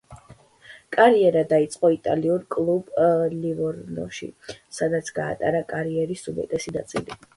[0.95, 2.89] კარიერა დაიწყო იტალიურ კლუბ
[3.43, 4.31] „ლივორნოში“,
[4.79, 7.21] სადაც გაატარა კარიერის უმეტესი ნაწილი.